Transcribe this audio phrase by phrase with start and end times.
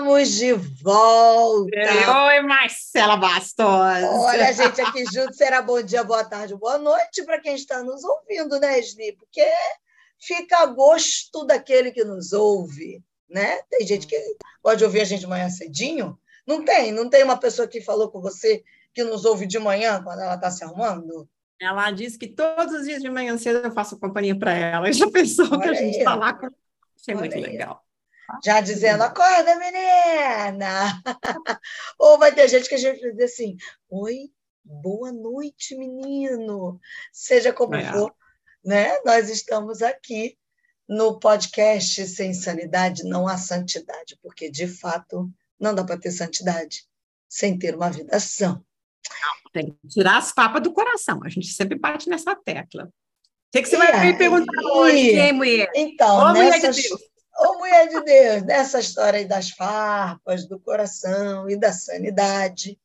[0.00, 2.26] Estamos de volta.
[2.28, 3.66] Oi, Marcela Bastos.
[3.66, 8.02] Olha, gente, aqui junto será bom dia, boa tarde, boa noite para quem está nos
[8.02, 9.12] ouvindo, né, Sli?
[9.12, 9.46] Porque
[10.18, 13.60] fica a gosto daquele que nos ouve, né?
[13.68, 14.16] Tem gente que
[14.62, 16.18] pode ouvir a gente de manhã cedinho.
[16.46, 16.92] Não tem?
[16.92, 20.36] Não tem uma pessoa que falou com você que nos ouve de manhã quando ela
[20.36, 21.28] está se arrumando?
[21.60, 24.90] Ela diz que todos os dias de manhã cedo eu faço companhia para ela.
[24.90, 26.48] Já pensou Olha que a gente está lá com.
[26.96, 27.84] Achei muito legal.
[28.44, 31.02] Já dizendo, acorda, menina!
[31.98, 33.56] Ou vai ter gente que a gente vai dizer assim,
[33.88, 34.30] oi,
[34.64, 36.80] boa noite, menino!
[37.12, 37.92] Seja como é.
[37.92, 38.14] for,
[38.64, 39.00] né?
[39.04, 40.38] Nós estamos aqui
[40.88, 46.84] no podcast Sem Sanidade Não Há Santidade, porque, de fato, não dá para ter santidade
[47.28, 48.60] sem ter uma vida sã.
[49.52, 51.20] Tem que tirar as papas do coração.
[51.24, 52.84] A gente sempre bate nessa tecla.
[52.84, 52.90] O
[53.52, 54.12] que, que você e vai aí?
[54.12, 55.70] me perguntar hoje, hein, mulher?
[55.74, 56.60] Então, Ô, nessas...
[56.60, 57.09] mulher de Deus.
[57.38, 62.78] Ô, mulher de Deus, nessa história aí das farpas, do coração e da sanidade,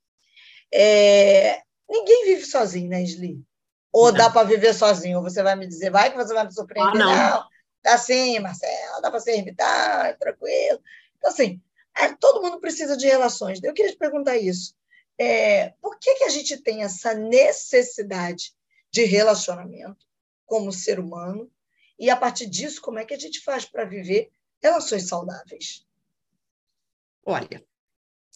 [0.74, 1.62] é...
[1.90, 3.44] ninguém vive sozinho, né, Sli?
[3.92, 4.18] Ou não.
[4.18, 5.18] dá para viver sozinho?
[5.18, 7.02] Ou você vai me dizer, vai que você vai me surpreender?
[7.02, 7.30] Ah, não.
[7.40, 7.48] não,
[7.82, 10.80] tá sim, Marcelo, dá para ser ermitado, tranquilo.
[11.18, 11.62] Então, assim,
[11.98, 13.64] é, todo mundo precisa de relações.
[13.64, 14.76] Eu queria te perguntar isso.
[15.18, 18.54] É, por que, que a gente tem essa necessidade
[18.92, 20.06] de relacionamento
[20.46, 21.50] como ser humano?
[21.98, 24.30] E, a partir disso, como é que a gente faz para viver
[24.66, 25.86] relações saudáveis?
[27.26, 27.64] Olha,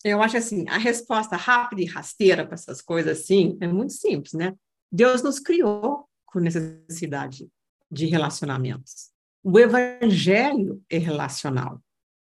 [0.03, 4.33] eu acho assim, a resposta rápida e rasteira para essas coisas assim é muito simples,
[4.33, 4.55] né?
[4.91, 7.49] Deus nos criou com necessidade
[7.91, 9.11] de relacionamentos.
[9.43, 11.81] O evangelho é relacional.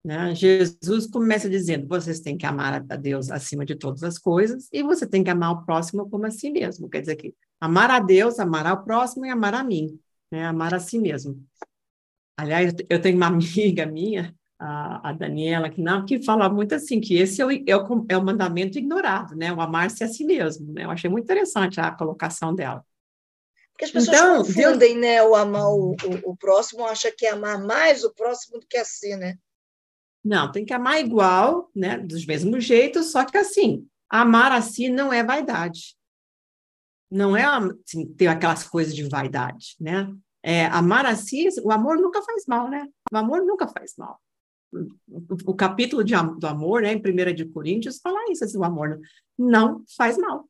[0.04, 0.34] Né?
[0.34, 4.82] Jesus começa dizendo: vocês têm que amar a Deus acima de todas as coisas e
[4.82, 6.88] você tem que amar o próximo como a si mesmo.
[6.88, 9.98] Quer dizer que amar a Deus, amar ao próximo e amar a mim,
[10.30, 10.46] né?
[10.46, 11.44] amar a si mesmo.
[12.36, 17.00] Aliás, eu tenho uma amiga minha, a, a Daniela, que, não, que fala muito assim,
[17.00, 19.52] que esse é o, é o, é o mandamento ignorado, né?
[19.52, 20.72] o amar-se a si mesmo.
[20.72, 20.84] Né?
[20.84, 22.84] Eu achei muito interessante a colocação dela.
[23.72, 25.00] Porque as pessoas então, confundem, Deus...
[25.00, 25.22] né?
[25.22, 28.78] O amar o, o, o próximo, acha que é amar mais o próximo do que
[28.78, 29.36] a si, né?
[30.24, 31.98] Não, tem que amar igual, né?
[31.98, 35.94] Dos mesmos jeitos, só que assim, amar assim não é vaidade.
[37.10, 40.10] Não é assim, ter aquelas coisas de vaidade, né?
[40.48, 42.86] É, amar assim, o amor nunca faz mal, né?
[43.12, 44.20] O amor nunca faz mal.
[44.72, 48.62] O, o capítulo de, do amor, né, em 1 de Coríntios, fala isso, assim, o
[48.62, 49.00] amor
[49.36, 50.48] não faz mal.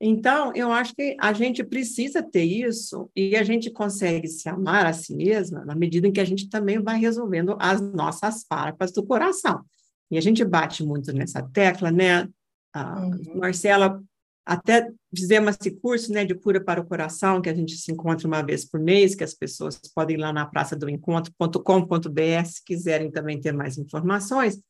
[0.00, 4.86] Então, eu acho que a gente precisa ter isso e a gente consegue se amar
[4.86, 8.92] a si mesma na medida em que a gente também vai resolvendo as nossas farpas
[8.92, 9.62] do coração.
[10.10, 12.26] E a gente bate muito nessa tecla, né?
[12.72, 13.36] A uhum.
[13.36, 14.02] Marcela,
[14.46, 18.26] até fizemos esse curso né, de cura para o coração, que a gente se encontra
[18.26, 22.64] uma vez por mês, que as pessoas podem ir lá na praça do encontro.com.br se
[22.64, 24.60] quiserem também ter mais informações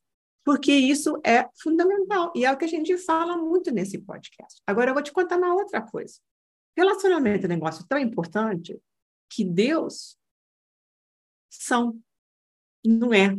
[0.45, 4.61] porque isso é fundamental e é o que a gente fala muito nesse podcast.
[4.67, 6.21] Agora eu vou te contar uma outra coisa.
[6.77, 8.79] Relacionamento é um negócio tão importante
[9.31, 10.19] que Deus
[11.51, 11.99] são,
[12.85, 13.35] não é.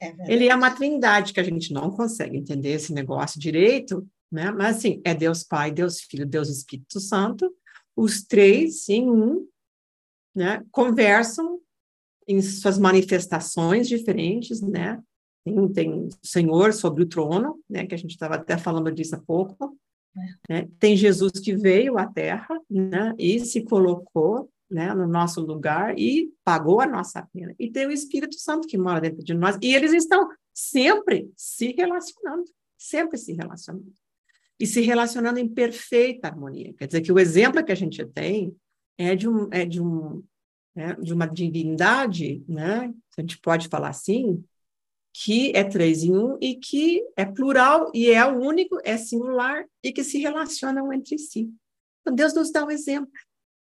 [0.00, 4.50] é Ele é uma trindade que a gente não consegue entender esse negócio direito, né?
[4.50, 7.52] Mas assim, é Deus Pai, Deus Filho, Deus Espírito Santo,
[7.96, 9.46] os três em um,
[10.34, 10.64] né?
[10.70, 11.60] Conversam
[12.26, 15.02] em suas manifestações diferentes, né?
[15.44, 19.16] Tem, tem o Senhor sobre o trono, né, que a gente estava até falando disso
[19.16, 19.76] há pouco.
[20.48, 20.68] Né?
[20.78, 26.32] Tem Jesus que veio à Terra né, e se colocou né, no nosso lugar e
[26.44, 27.54] pagou a nossa pena.
[27.58, 29.58] E tem o Espírito Santo que mora dentro de nós.
[29.60, 32.44] E eles estão sempre se relacionando,
[32.78, 33.92] sempre se relacionando.
[34.60, 36.74] E se relacionando em perfeita harmonia.
[36.74, 38.54] Quer dizer que o exemplo que a gente tem
[38.98, 40.22] é de, um, é de, um,
[40.76, 44.44] é de uma divindade, né, a gente pode falar assim,
[45.12, 49.92] que é três em um e que é plural e é único, é singular e
[49.92, 51.50] que se relacionam entre si.
[52.00, 53.10] Então, Deus nos dá um exemplo.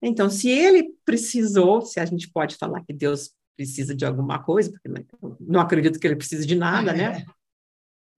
[0.03, 4.71] Então, se ele precisou, se a gente pode falar que Deus precisa de alguma coisa,
[4.71, 4.89] porque
[5.41, 7.25] não acredito que ele precise de nada, né?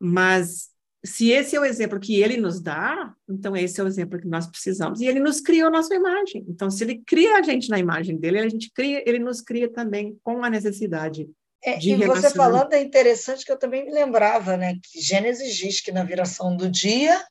[0.01, 0.71] Mas
[1.05, 4.27] se esse é o exemplo que ele nos dá, então esse é o exemplo que
[4.27, 5.01] nós precisamos.
[5.01, 6.45] E ele nos criou a nossa imagem.
[6.49, 9.71] Então, se ele cria a gente na imagem dele, a gente cria, ele nos cria
[9.71, 11.29] também com a necessidade
[11.65, 14.79] é, e você falando é interessante que eu também me lembrava, né?
[14.83, 17.25] Que Gênesis diz que na viração do dia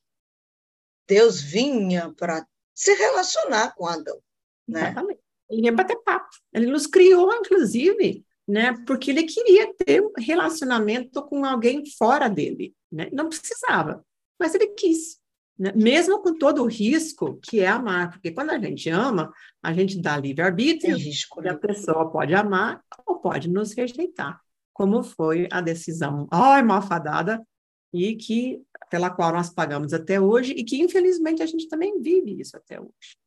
[1.08, 4.20] Deus vinha para se relacionar com Adão,
[4.68, 4.82] né?
[4.82, 5.22] Exatamente.
[5.50, 6.30] Ele ia bater papo.
[6.54, 8.74] Ele nos criou, inclusive, né?
[8.86, 13.10] Porque ele queria ter um relacionamento com alguém fora dele, né?
[13.12, 14.06] Não precisava,
[14.40, 15.20] mas ele quis.
[15.58, 15.74] Né?
[15.76, 20.00] Mesmo com todo o risco que é amar, porque quando a gente ama, a gente
[20.00, 24.40] dá livre-arbítrio, e a pessoa pode amar ou pode nos rejeitar.
[24.78, 27.44] como foi a decisão, ai, malfadada,
[27.92, 28.62] e que
[28.92, 32.80] pela qual nós pagamos até hoje e que infelizmente a gente também vive isso até
[32.80, 33.18] hoje.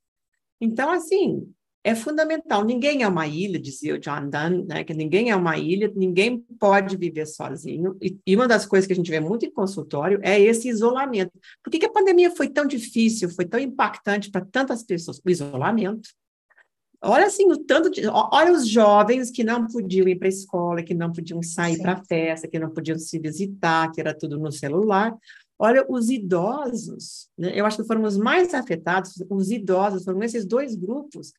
[0.60, 1.52] Então, assim,
[1.82, 2.64] é fundamental.
[2.64, 4.84] Ninguém é uma ilha, dizia o John Donne, né?
[4.84, 7.96] que ninguém é uma ilha, ninguém pode viver sozinho.
[8.00, 11.32] E, e, uma das coisas que a gente vê muito em consultório é esse isolamento.
[11.62, 15.20] Por que, que a pandemia foi tão difícil, foi tão impactante para tantas pessoas?
[15.24, 16.10] O isolamento.
[17.02, 20.82] Olha assim, o tanto de, olha os jovens que não podiam ir para a escola,
[20.82, 24.52] que não podiam sair para festa, que não podiam se visitar, que era tudo no
[24.52, 25.16] celular.
[25.58, 27.52] Olha, os idosos, né?
[27.54, 31.32] eu acho que foram os mais afetados, os idosos, foram esses dois grupos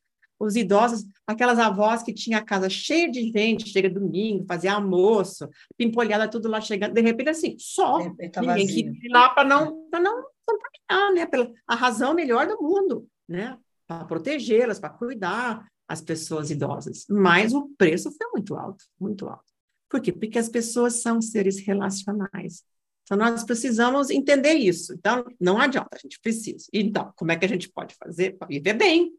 [0.44, 5.48] os idosos, aquelas avós que tinha a casa cheia de gente, chega domingo, fazia almoço,
[5.76, 7.98] pimpolhada tudo lá chegando, de repente assim, só
[8.32, 12.46] tá ninguém que ir lá para não para não contaminar, né, pela a razão melhor
[12.46, 13.56] do mundo, né,
[13.86, 17.04] para protegê-las, para cuidar as pessoas idosas.
[17.08, 19.52] Mas o preço foi muito alto, muito alto.
[19.88, 20.10] Por quê?
[20.10, 22.64] Porque as pessoas são seres relacionais.
[23.04, 24.94] Então, nós precisamos entender isso.
[24.94, 26.66] Então, não adianta, a gente precisa.
[26.72, 29.12] Então, como é que a gente pode fazer para viver bem?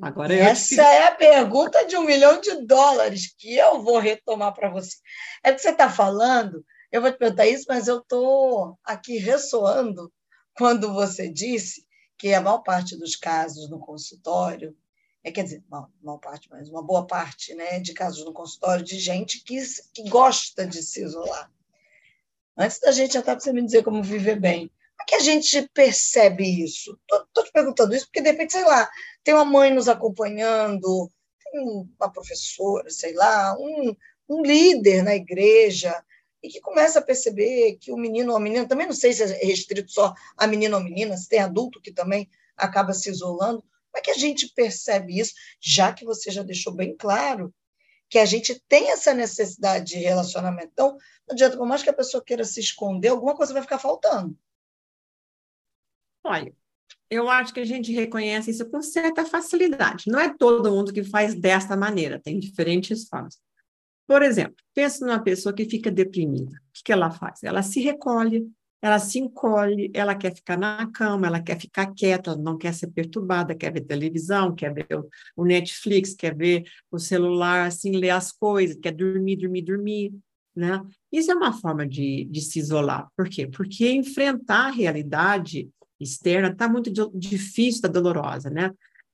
[0.00, 4.68] Agora Essa é a pergunta de um milhão de dólares que eu vou retomar para
[4.68, 4.96] você.
[5.42, 10.12] É que você está falando, eu vou te perguntar isso, mas eu estou aqui ressoando
[10.54, 11.86] quando você disse
[12.18, 14.76] que a maior parte dos casos no consultório,
[15.24, 18.84] é, quer dizer, não, maior parte, mas uma boa parte né, de casos no consultório
[18.84, 19.60] de gente que,
[19.94, 21.50] que gosta de se isolar.
[22.56, 25.68] Antes da gente até você me dizer como viver bem, como é que a gente
[25.74, 26.98] percebe isso?
[27.02, 28.88] Estou te perguntando isso porque, de repente, sei lá,
[29.26, 31.10] tem uma mãe nos acompanhando,
[31.42, 31.60] tem
[31.98, 33.92] uma professora, sei lá, um,
[34.28, 36.00] um líder na igreja,
[36.40, 39.24] e que começa a perceber que o menino ou a menina, também não sei se
[39.24, 43.62] é restrito só a menino ou menina, se tem adulto que também acaba se isolando.
[43.62, 47.52] Como é que a gente percebe isso, já que você já deixou bem claro
[48.08, 50.70] que a gente tem essa necessidade de relacionamento?
[50.72, 50.92] Então,
[51.26, 54.38] não adianta, por mais que a pessoa queira se esconder, alguma coisa vai ficar faltando.
[56.22, 56.54] Olha,
[57.08, 60.04] eu acho que a gente reconhece isso com certa facilidade.
[60.08, 63.38] Não é todo mundo que faz desta maneira, tem diferentes formas.
[64.06, 66.52] Por exemplo, pensa numa pessoa que fica deprimida.
[66.52, 67.42] O que, ela faz?
[67.42, 68.48] Ela se recolhe,
[68.80, 72.72] ela se encolhe, ela quer ficar na cama, ela quer ficar quieta, ela não quer
[72.72, 74.86] ser perturbada, quer ver televisão, quer ver
[75.36, 80.14] o Netflix, quer ver o celular, assim, ler as coisas, quer dormir, dormir, dormir,
[80.54, 80.80] né?
[81.10, 83.08] Isso é uma forma de, de se isolar.
[83.16, 83.46] Por quê?
[83.46, 85.68] Porque enfrentar a realidade
[86.00, 88.72] externa está muito difícil, está dolorosa, né?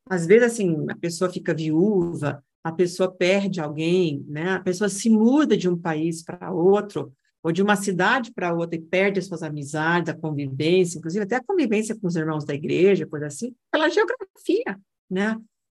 [0.09, 4.55] Às vezes, assim, a pessoa fica viúva, a pessoa perde alguém, né?
[4.55, 7.13] A pessoa se muda de um país para outro,
[7.43, 11.37] ou de uma cidade para outra e perde as suas amizades, a convivência, inclusive até
[11.37, 14.81] a convivência com os irmãos da igreja, coisa assim, pela geografia,
[15.11, 15.37] né?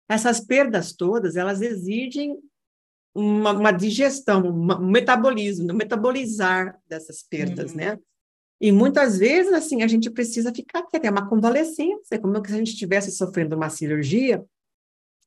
[0.09, 2.37] Essas perdas todas, elas exigem
[3.15, 7.77] uma, uma digestão, uma, um metabolismo, um metabolizar dessas perdas, uhum.
[7.77, 7.99] né?
[8.63, 12.55] E muitas vezes, assim, a gente precisa ficar quieto, é uma convalescência, como se a
[12.55, 14.41] gente estivesse sofrendo uma cirurgia,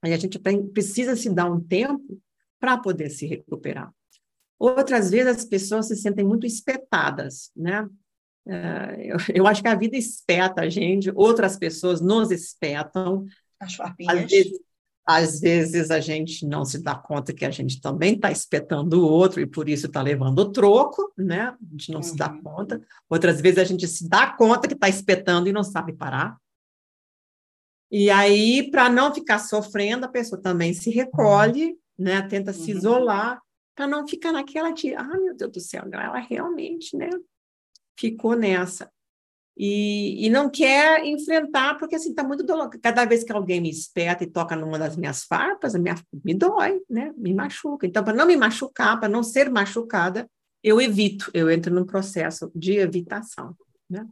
[0.01, 0.39] aí a gente
[0.73, 2.19] precisa se dar um tempo
[2.59, 3.93] para poder se recuperar.
[4.59, 7.87] Outras vezes as pessoas se sentem muito espetadas, né?
[8.49, 13.27] É, eu, eu acho que a vida espeta a gente, outras pessoas nos espetam.
[13.61, 14.17] As farpinhas.
[14.17, 14.59] Às vezes,
[15.07, 19.09] às vezes a gente não se dá conta que a gente também está espetando o
[19.09, 21.51] outro e por isso está levando o troco, né?
[21.51, 22.03] A gente não uhum.
[22.03, 22.43] se dá uhum.
[22.43, 22.85] conta.
[23.09, 26.37] Outras vezes a gente se dá conta que está espetando e não sabe parar.
[27.89, 32.23] E aí, para não ficar sofrendo, a pessoa também se recolhe, né?
[32.23, 32.57] Tenta uhum.
[32.57, 33.41] se isolar
[33.77, 37.11] para não ficar naquela de, ah, meu Deus do céu, ela realmente, né?
[37.97, 38.91] Ficou nessa
[39.57, 42.79] e, e não quer enfrentar, porque assim, está muito doloroso.
[42.83, 46.81] Cada vez que alguém me espeta e toca numa das minhas farpas, minha, me dói,
[46.91, 47.13] né?
[47.17, 47.87] Me machuca.
[47.87, 50.29] Então, para não me machucar, para não ser machucada,
[50.63, 53.57] eu evito, eu entro num processo de evitação,
[53.89, 54.07] né?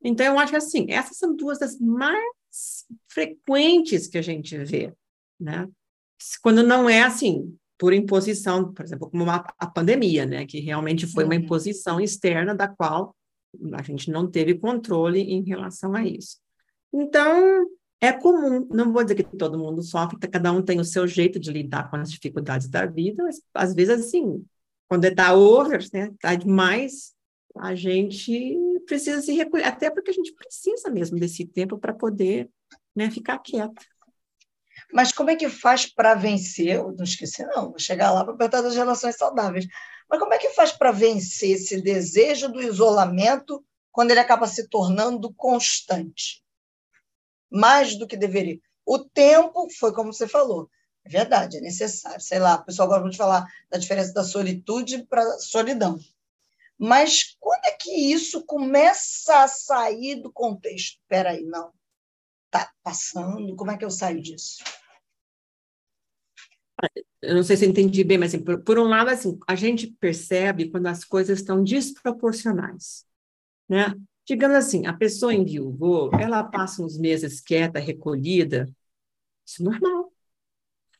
[0.00, 4.92] Então, eu acho que assim, essas são duas das mais frequentes que a gente vê,
[5.40, 5.68] né?
[6.40, 10.46] Quando não é assim, por imposição, por exemplo, como uma, a pandemia, né?
[10.46, 11.40] Que realmente foi uma uhum.
[11.40, 13.14] imposição externa da qual
[13.74, 16.38] a gente não teve controle em relação a isso.
[16.92, 17.66] Então,
[18.00, 21.38] é comum, não vou dizer que todo mundo sofre, cada um tem o seu jeito
[21.38, 24.44] de lidar com as dificuldades da vida, mas às vezes, assim,
[24.88, 27.12] quando está over, né, está demais,
[27.56, 32.48] a gente precisa se recolher, até porque a gente precisa mesmo desse tempo para poder
[32.94, 33.82] né, ficar quieta.
[34.92, 36.82] Mas como é que faz para vencer?
[36.82, 39.66] Não esqueci, não, vou chegar lá para perguntar das relações saudáveis.
[40.08, 44.68] Mas como é que faz para vencer esse desejo do isolamento quando ele acaba se
[44.68, 46.42] tornando constante?
[47.50, 48.58] Mais do que deveria.
[48.86, 50.70] O tempo foi como você falou.
[51.04, 52.20] É verdade, é necessário.
[52.20, 55.98] Sei lá, o pessoal gosta de falar da diferença da solitude para solidão.
[56.78, 61.00] Mas quando é que isso começa a sair do contexto?
[61.00, 61.72] Espera aí, não.
[62.46, 64.62] Está passando, como é que eu saio disso?
[67.20, 69.54] Eu não sei se eu entendi bem, mas assim, por, por, um lado, assim, a
[69.54, 73.04] gente percebe quando as coisas estão desproporcionais,
[73.68, 73.94] né?
[74.26, 78.68] Digamos assim, a pessoa enviuvou, ela passa uns meses quieta, recolhida,
[79.44, 80.12] isso é normal.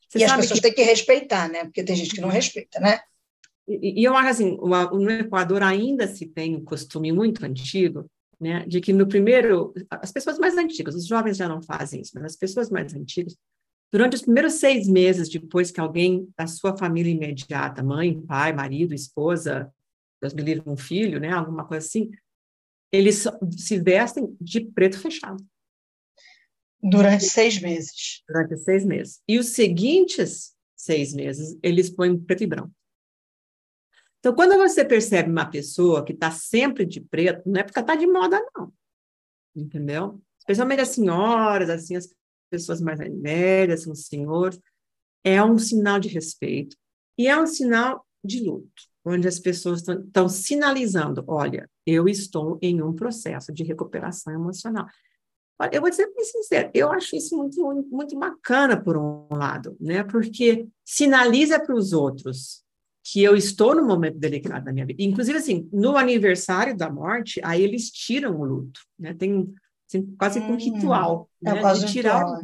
[0.08, 0.66] Você e as pessoas que...
[0.66, 1.64] têm que respeitar, né?
[1.64, 3.00] Porque tem gente que não respeita, né?
[3.68, 8.64] E, e eu acho assim, no Equador ainda se tem um costume muito antigo, né,
[8.66, 12.24] de que no primeiro, as pessoas mais antigas, os jovens já não fazem isso, mas
[12.24, 13.36] as pessoas mais antigas,
[13.90, 18.94] durante os primeiros seis meses depois que alguém da sua família imediata, mãe, pai, marido,
[18.94, 19.72] esposa,
[20.20, 22.10] Deus me livre, um filho, né, alguma coisa assim,
[22.92, 23.24] eles
[23.56, 25.44] se vestem de preto fechado.
[26.82, 28.22] Durante seis meses.
[28.26, 29.20] Durante seis meses.
[29.28, 32.72] E os seguintes seis meses, eles põem preto e branco.
[34.20, 37.94] Então, quando você percebe uma pessoa que está sempre de preto, não é porque está
[37.94, 38.72] de moda, não.
[39.54, 40.20] Entendeu?
[40.38, 42.14] Especialmente as senhoras, assim, as
[42.48, 44.58] pessoas mais velhas, os senhores,
[45.24, 46.76] é um sinal de respeito.
[47.16, 52.82] E é um sinal de luto, onde as pessoas estão sinalizando: olha, eu estou em
[52.82, 54.86] um processo de recuperação emocional.
[55.60, 59.76] Olha, eu vou dizer bem sincero, eu acho isso muito, muito, bacana, por um lado,
[59.80, 60.04] né?
[60.04, 62.62] porque sinaliza para os outros
[63.02, 65.02] que eu estou no momento delicado da minha vida.
[65.02, 69.14] Inclusive, assim, no aniversário da morte, aí eles tiram o luto, né?
[69.14, 69.52] Tem
[69.88, 71.60] assim, quase hum, um ritual, é né?
[71.60, 72.18] Quase de tirar.
[72.18, 72.42] Ritual.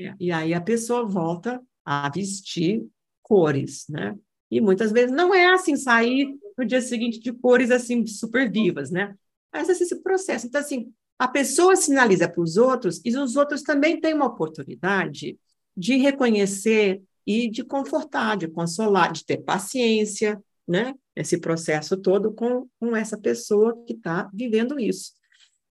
[0.00, 2.86] É, e aí a pessoa volta a vestir
[3.22, 4.16] cores, né?
[4.50, 8.90] E muitas vezes não é assim sair no dia seguinte de cores assim super vivas,
[8.90, 9.14] né?
[9.52, 10.46] Mas esse, esse processo.
[10.46, 15.38] Então assim, a pessoa sinaliza para os outros e os outros também têm uma oportunidade
[15.76, 20.94] de reconhecer e de confortar, de consolar, de ter paciência, né?
[21.14, 25.12] Esse processo todo com, com essa pessoa que está vivendo isso.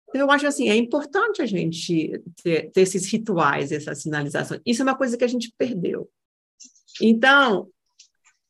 [0.10, 4.60] Então, eu acho assim, é importante a gente ter, ter esses rituais, essa sinalização.
[4.66, 6.10] Isso é uma coisa que a gente perdeu.
[7.02, 7.70] Então,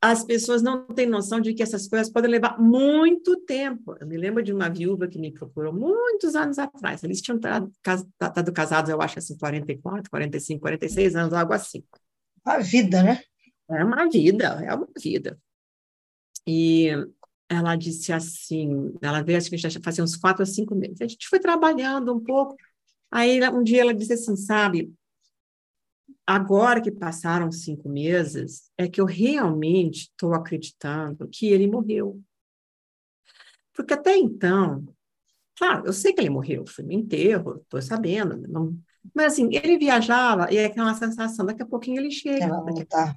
[0.01, 3.97] as pessoas não têm noção de que essas coisas podem levar muito tempo.
[3.99, 7.03] Eu me lembro de uma viúva que me procurou muitos anos atrás.
[7.03, 11.83] Eles tinham estado casados, eu acho assim, 44, 45, 46 anos, algo assim.
[12.45, 13.21] A vida, né?
[13.69, 15.37] É uma vida, é uma vida.
[16.47, 16.91] E
[17.49, 21.01] ela disse assim, ela veio, acho que já fazia uns quatro ou cinco meses.
[21.01, 22.55] A gente foi trabalhando um pouco.
[23.11, 24.93] Aí um dia ela disse assim, sabe,
[26.27, 32.21] agora que passaram cinco meses, é que eu realmente estou acreditando que ele morreu.
[33.73, 34.85] Porque até então,
[35.57, 38.77] claro, eu sei que ele morreu, fui no enterro, estou sabendo, não,
[39.15, 42.47] mas assim, ele viajava e é aquela sensação, daqui a pouquinho ele chega.
[42.85, 43.15] Tá.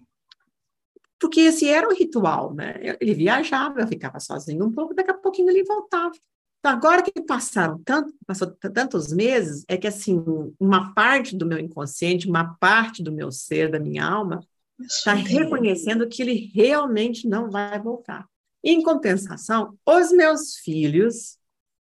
[1.22, 2.74] Porque esse era o ritual, né?
[3.00, 6.12] Ele viajava, eu ficava sozinho um pouco, daqui a pouquinho ele voltava.
[6.58, 10.20] Então, agora que passaram tanto, passou tantos meses, é que assim,
[10.58, 14.44] uma parte do meu inconsciente, uma parte do meu ser, da minha alma,
[14.80, 18.26] está reconhecendo que ele realmente não vai voltar.
[18.64, 21.38] Em compensação, os meus filhos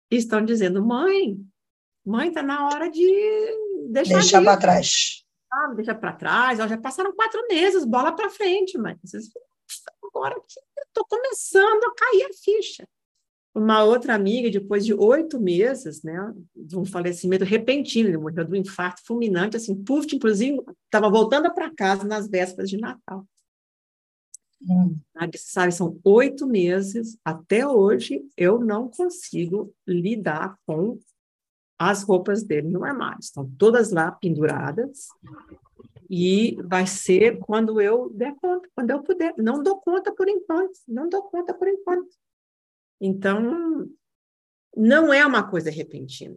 [0.09, 1.37] estão dizendo: mãe,
[2.05, 3.05] mãe, está na hora de
[3.91, 5.26] deixar deixa para trás.
[5.51, 6.61] Ah, deixa para trás.
[6.61, 8.99] Ó, já passaram quatro meses, bola para frente, mãe.
[10.03, 12.89] Agora que estou começando a cair a ficha.
[13.55, 18.53] Uma outra amiga, depois de oito meses, né, de um falecimento repentino, ele morreu de
[18.53, 23.27] um infarto fulminante, assim, puf, inclusive, estava voltando para casa nas vésperas de Natal.
[24.61, 24.99] Hum.
[25.35, 30.99] Sabe, são oito meses, até hoje eu não consigo lidar com
[31.79, 33.21] as roupas dele no armário.
[33.21, 35.09] Estão todas lá penduradas.
[36.09, 39.35] E vai ser quando eu der conta, quando eu puder.
[39.37, 42.15] Não dou conta por enquanto, não dou conta por enquanto.
[43.01, 43.91] Então,
[44.77, 46.37] não é uma coisa repentina.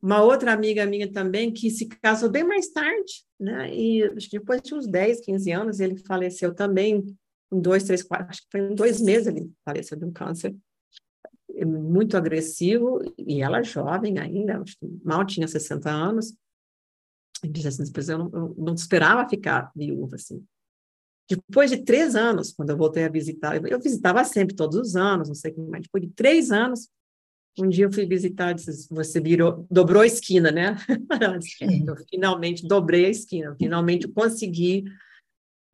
[0.00, 3.74] Uma outra amiga minha também que se casou bem mais tarde, né?
[3.74, 7.04] E depois de uns 10, 15 anos, ele faleceu também,
[7.52, 10.54] em dois, três, quatro, acho que foi em dois meses ele faleceu de um câncer
[11.64, 14.62] muito agressivo, e ela jovem ainda,
[15.04, 16.36] mal tinha 60 anos,
[17.42, 17.82] e disse assim,
[18.12, 20.44] eu não, eu não esperava ficar viúva, assim.
[21.28, 25.28] Depois de três anos, quando eu voltei a visitar, eu visitava sempre, todos os anos,
[25.28, 26.88] não sei o que mais, depois de três anos,
[27.58, 30.76] um dia eu fui visitar, disse, você virou, dobrou a esquina, né?
[31.86, 34.84] eu finalmente dobrei a esquina, finalmente consegui,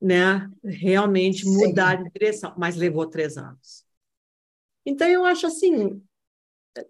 [0.01, 2.05] né, realmente mudar Sim.
[2.05, 3.85] de direção, mas levou três anos.
[4.85, 6.03] Então, eu acho assim,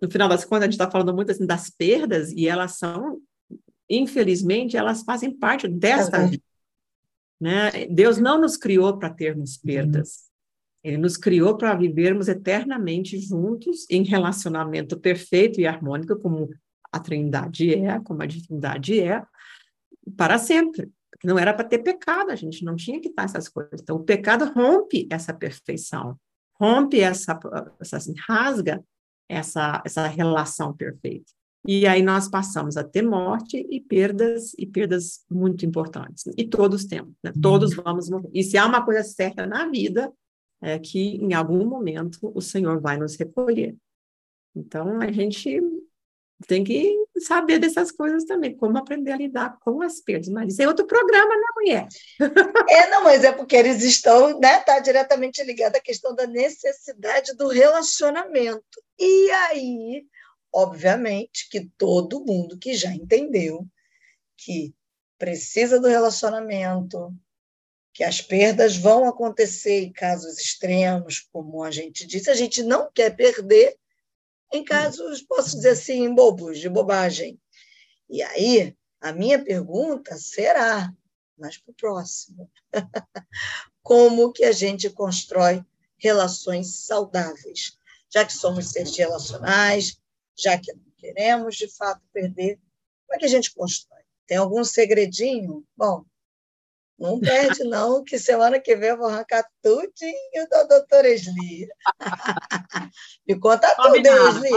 [0.00, 3.20] no final das contas, a gente está falando muito assim, das perdas, e elas são,
[3.88, 6.42] infelizmente, elas fazem parte desta vida.
[7.40, 7.86] Né?
[7.86, 10.30] Deus não nos criou para termos perdas.
[10.82, 16.48] Ele nos criou para vivermos eternamente juntos, em relacionamento perfeito e harmônico, como
[16.90, 19.24] a Trindade é, como a divindade é,
[20.16, 20.90] para sempre.
[21.24, 23.80] Não era para ter pecado, a gente não tinha que estar essas coisas.
[23.80, 26.18] Então, o pecado rompe essa perfeição,
[26.62, 27.36] rompe essa,
[27.80, 28.84] essa assim, rasga
[29.28, 31.32] essa, essa relação perfeita.
[31.66, 36.24] E aí nós passamos a ter morte e perdas, e perdas muito importantes.
[36.36, 37.32] E todos temos, né?
[37.40, 38.30] todos vamos morrer.
[38.32, 40.12] E se há uma coisa certa na vida,
[40.60, 43.76] é que em algum momento o Senhor vai nos recolher.
[44.54, 45.60] Então, a gente
[46.46, 50.28] tem que saber dessas coisas também, como aprender a lidar com as perdas.
[50.28, 51.88] Mas isso é outro programa, né, mulher?
[52.68, 57.34] É, não, mas é porque eles estão, né, tá diretamente ligado à questão da necessidade
[57.36, 58.82] do relacionamento.
[58.98, 60.06] E aí,
[60.52, 63.66] obviamente, que todo mundo que já entendeu
[64.36, 64.74] que
[65.18, 67.14] precisa do relacionamento,
[67.92, 72.90] que as perdas vão acontecer em casos extremos, como a gente disse, a gente não
[72.92, 73.76] quer perder
[74.52, 77.40] em casos, posso dizer assim, bobos, de bobagem.
[78.08, 80.92] E aí, a minha pergunta será,
[81.38, 82.50] mas para o próximo,
[83.82, 85.64] como que a gente constrói
[85.98, 87.78] relações saudáveis?
[88.12, 89.98] Já que somos seres relacionais,
[90.38, 92.56] já que não queremos, de fato, perder,
[93.06, 94.02] como é que a gente constrói?
[94.26, 95.64] Tem algum segredinho?
[95.76, 96.04] Bom,
[97.02, 101.66] não perde, não, que semana que vem eu vou arrancar tudinho da doutora Esli.
[103.28, 104.34] Me conta Combinado.
[104.34, 104.50] tudo, Esli.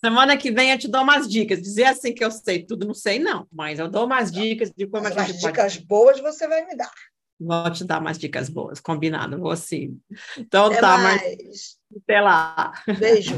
[0.00, 1.60] Semana que vem eu te dou umas dicas.
[1.60, 4.86] Dizer assim que eu sei tudo, não sei, não, mas eu dou umas dicas de
[4.86, 5.52] como mas a gente pode...
[5.52, 6.92] dicas boas você vai me dar.
[7.40, 9.98] Vou te dar umas dicas boas, combinado, vou sim.
[10.36, 11.22] Então Até tá, mais.
[11.22, 12.72] mas até lá.
[12.98, 13.34] Beijo.